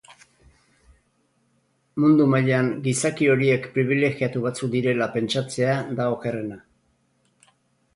[2.05, 6.63] Mundu mailan gizaki horiek pribilegiatu batzuk direla pentsatzea da okerrena.